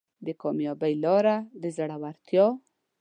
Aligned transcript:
د 0.25 0.27
کامیابۍ 0.41 0.93
لاره 1.03 1.35
د 1.61 1.63
زړورتیا 1.75 2.45